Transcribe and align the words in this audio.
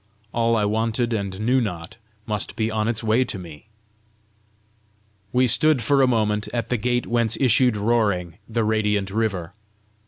All 0.33 0.57
I 0.57 0.65
wanted 0.65 1.13
and 1.13 1.39
knew 1.41 1.61
not, 1.61 1.97
must 2.25 2.55
be 2.55 2.71
on 2.71 2.87
its 2.87 3.03
way 3.03 3.23
to 3.25 3.37
me! 3.37 3.67
We 5.31 5.45
stood 5.45 5.83
for 5.83 6.01
a 6.01 6.07
moment 6.07 6.47
at 6.51 6.69
the 6.69 6.77
gate 6.77 7.05
whence 7.05 7.37
issued 7.39 7.77
roaring 7.77 8.39
the 8.49 8.63
radiant 8.63 9.11
river. 9.11 9.53